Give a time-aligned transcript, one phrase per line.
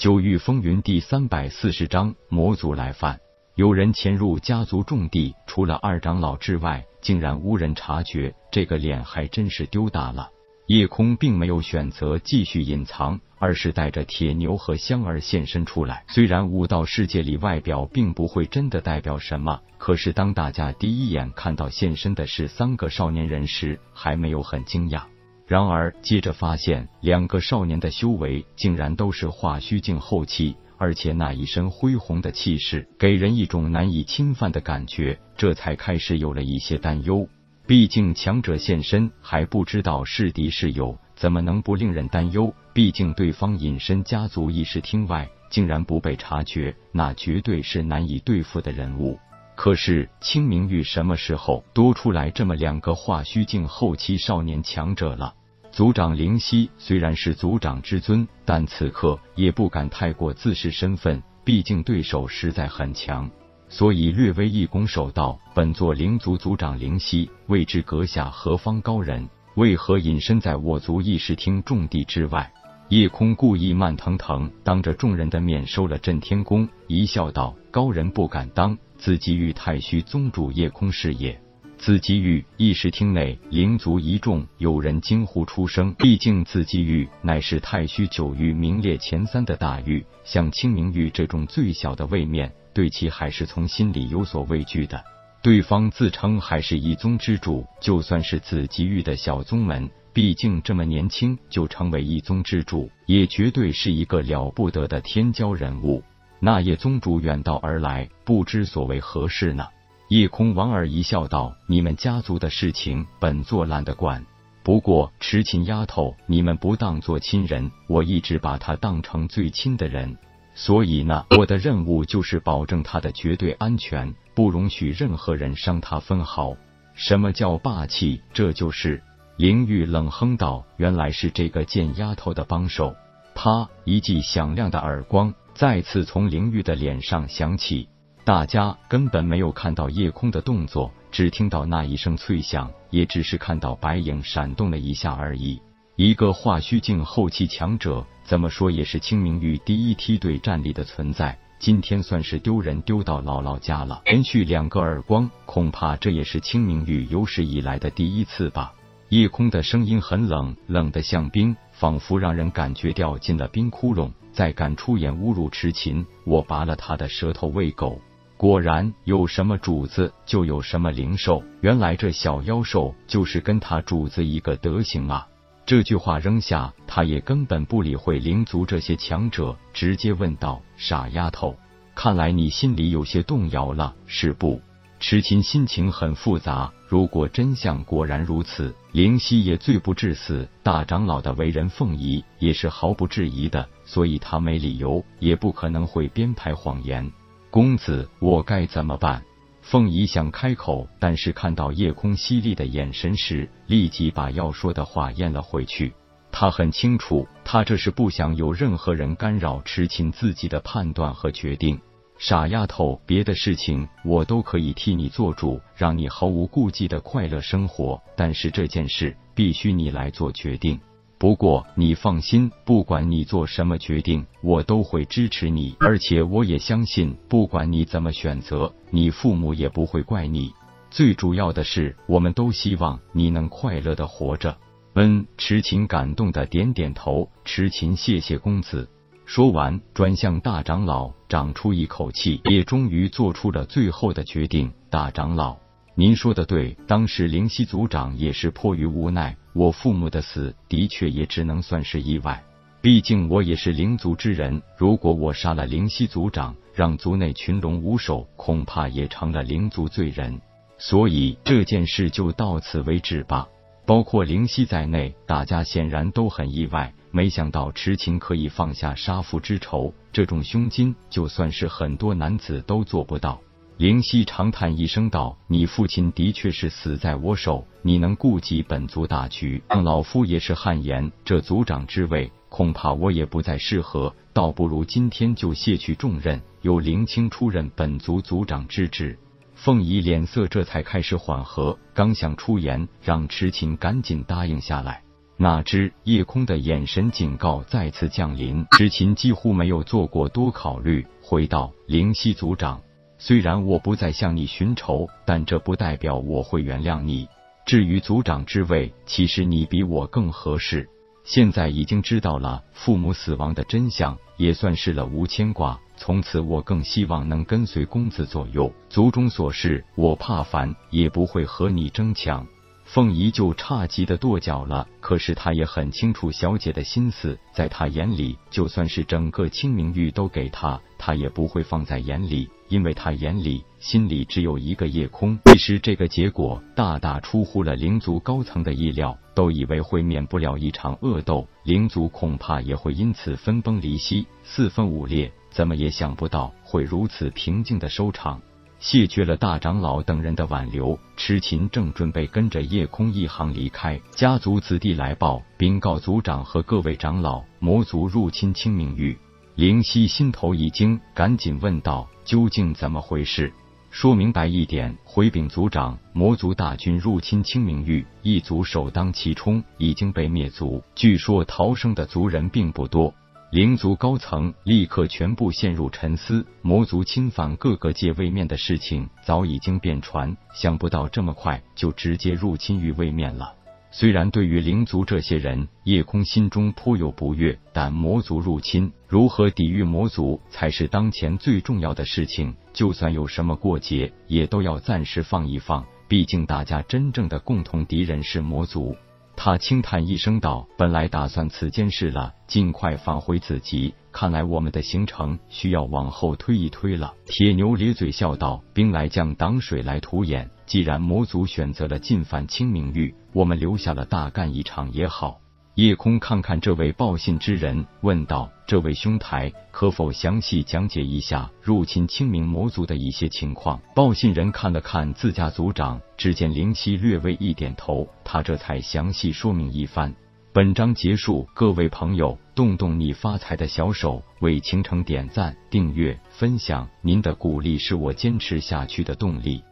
[0.00, 3.20] 九域风云第三百四十章魔族来犯。
[3.54, 10.30] 有人潜入家族重地，除了二长老之外，竟然无人察觉，这个脸还真是丢大了。
[10.68, 16.02] 夜空并没有选择继续隐藏，而是带着铁牛和香儿现身出来。
[16.08, 25.02] 虽然武道世界里外表并不会真的代表什么，可是当大家第一眼看到现身的是三个少年人时，还没有很惊讶。
[25.50, 37.28] 然而，接着发现两个少年的修为竟然都是化虚境后期，而且那一身恢宏的气势，给人一种难以侵犯的感觉，这才开始有了一些担忧。
[37.66, 42.54] 毕竟强者现身还不知道是敌是友，怎么能不令人担忧？
[42.72, 49.18] 毕竟对方隐身家族议事厅外，竟然不被察觉，那绝对是难以对付的人物。
[49.56, 55.34] 可是清明玉什么时候多出来这么两个化虚境后期少年强者了？
[55.72, 63.30] 族长灵犀虽然是族长之尊，但此刻也不敢太过自视身份，毕竟对手实在很强，
[63.68, 69.28] 所以略微一拱手道：“本座灵族族长灵犀，未知阁下何方高人？
[69.54, 72.52] 为何隐身在我族议事厅重地之外？”
[72.88, 81.40] 夜空故意慢腾腾，当着众人的面收了震天功，一笑道：“高人不敢当，自己与太虚宗主夜空是也。”
[81.80, 85.94] 紫极域议事厅内，灵族一众有人惊呼出声。
[85.94, 95.02] 毕竟紫极域乃是太虚九域名列前三的大域，像清明域这种最小的位面，对其还是从心里有所畏惧的。
[95.42, 106.02] 对方自称还是一宗之主，就算是紫极域的小宗门，毕竟这么年轻就成为一宗之主，也绝对是一个了不得的天骄人物。
[106.40, 109.66] 那叶宗主远道而来，不知所为何事呢？
[110.10, 114.26] 夜空王儿一笑道：“你们家族的事情，本座懒得管。
[114.64, 120.18] 不过痴情丫头，你们不当做亲人，我一直把她当成最亲的人。
[120.52, 126.56] 所以呢，我的任务就是保证她的绝对安全，不容许任何人伤她分毫。
[126.94, 128.20] 什么叫霸气？
[128.34, 129.00] 这就是。”
[129.38, 132.96] 灵玉冷哼道：“原来是这个贱丫头的帮手。”
[133.32, 133.68] 啪！
[133.84, 137.88] 一记响亮的耳光再次从灵玉的脸上响起。
[138.24, 145.60] 大家根本没有看到夜空的动作，只听到那一声脆响，也只是看到白影闪动了一下而已。
[145.96, 154.02] 一个化虚境后期强者，怎么说也是清明域第一梯队战力的存在，今天算是丢人丢到姥姥家了。
[154.04, 158.72] 连续两个耳光，恐怕这也是清明域有史以来的第一次吧。
[159.08, 164.10] 夜空的声音很冷，冷得像冰，仿佛让人感觉掉进了冰窟窿。
[164.32, 168.00] 再敢出言侮辱痴琴，我拔了他的舌头喂狗。
[168.40, 171.44] 果然，有什么主子就有什么灵兽。
[171.60, 175.28] 原来这小妖兽就是跟他主子一个德行啊！
[175.66, 181.54] 这句话扔下，他也根本不理会灵族这些强者，直接问道：“傻丫头，
[181.94, 184.58] 看来你心里有些动摇了，是不？”
[184.98, 186.72] 池琴心情很复杂。
[186.88, 190.48] 如果真相果然如此，灵犀也罪不至死。
[190.62, 197.12] 大长老的为人奉仪也是毫不质疑的，所以他没理由，也不可能会编排谎言。
[197.50, 199.20] 公子，我该怎么办？
[199.60, 205.92] 凤仪想开口，但是看到夜空犀利的眼神时，立即把要说的话咽了回去。
[206.30, 211.76] 他很清楚，他这是不想有任何人干扰痴情自己的判断和决定。
[212.18, 220.78] 傻丫头，别的事情我都可以替你做主，让你毫无顾忌的快乐生活，但是这件事必须你来做决定。
[221.20, 230.50] 不过你放心，不管你做什么决定，我都会支持你，而且我也相信，不管你怎么选择，你父母也不会怪你。
[230.90, 234.56] 最主要的是，我们都希望你能快乐的活着。
[234.94, 238.88] 嗯，痴情感动的点点头，痴情谢谢公子。
[239.26, 244.72] 说完，转向大长老，长出一口气，也终于做出了最后的决定。
[244.88, 245.54] 大长老。
[245.96, 252.42] 您说的对，当时灵犀族长也是迫于无奈，我父母的死的确也只能算是意外。
[252.82, 260.40] 毕竟我也是灵族之人，如果我杀了灵犀族长，让族内群龙无首，恐怕也成了灵族罪人。
[260.78, 263.46] 所以这件事就到此为止吧。
[263.84, 273.40] 包括灵犀在内，大家显然都很意外，没想到痴情可以放下杀父之仇，这种胸襟，就算是很多男子都做不到。
[273.80, 281.10] 灵犀长叹一声道：“你父亲的确是死在我手，你能顾及本族大局，让老夫也是汗颜。
[281.24, 289.18] 这族长之位，恐怕我也不再适合，倒不如今天就卸去重任，由灵清出任本族族长之职。”
[289.56, 295.02] 凤仪脸色这才开始缓和，刚想出言，让痴情赶紧答应下来。
[295.38, 302.78] 哪知夜空的眼神警告再次降临，知琴几乎没有做过多考虑，回道：“灵犀族长，
[303.22, 307.28] 虽然我不再向你寻仇，但这不代表我会原谅你。
[307.66, 310.88] 至于族长之位，其实你比我更合适。
[311.22, 315.78] 现在已经知道了父母死亡的真相，也算是了无牵挂。
[315.98, 318.72] 从此，我更希望能跟随公子左右。
[318.88, 322.46] 族中琐事，我怕烦，也不会和你争抢。”
[322.92, 335.38] 凤仪就差急的跺脚了，可是他也很清楚小姐的心思，在他眼里，就算是整个清明玉都给他，他也不会放在眼里，因为他眼里、心里只有一个夜空。
[335.44, 348.42] 其实这个结果大大出乎了灵族高层的意料，都以为会免不了一场恶斗，灵族恐怕也会因此分崩离析、四分五裂，怎么也想不到会如此平静的收场。
[348.80, 359.16] 谢绝了大长老等人的挽留，痴琴正准备跟着夜空一行离开，家族子弟来报，禀告族长和各位长老，魔族入侵清明域。
[359.54, 363.52] 灵犀心头一惊，赶紧问道：“究竟怎么回事？
[363.90, 370.82] 说明白一点。”回禀族长，魔族大军入侵清明域，一族首当其冲，已经被灭族。
[370.94, 373.12] 据说逃生的族人并不多。
[373.50, 383.52] 灵族高层立刻全部陷入沉思，魔族侵犯各个界位面的事情早已经变传，想不到这么快就直接入侵于位面了。
[383.90, 392.54] 虽然对于灵族这些人，夜空心中颇有不悦，但魔族入侵，如何抵御魔族才是当前最重要的事情。
[392.72, 398.94] 就算有什么过节，也都要暂时放一放，毕竟大家真正的共同敌人是魔族。
[399.42, 403.94] 他轻叹一声道：“本来打算此件事了，尽快返回自己。
[404.12, 410.50] 看来我们的行程需要往后推一推了。”铁牛咧嘴笑道：“兵来将挡，水来土掩。
[410.66, 415.40] 既然魔族选择了进犯清明域，我们留下了大干一场也好。”
[415.76, 430.12] 夜空看看这位报信之人，问道：“这位兄台，可否详细讲解一下入侵清明魔族的一些情况？”报信人看了看自家族长，只见灵犀略微一点头，他这才详细说明一番。
[430.52, 439.62] 本章结束，各位朋友，动动你发财的小手，为倾城点赞、订阅、分享，您的鼓励是我坚持下去的动力。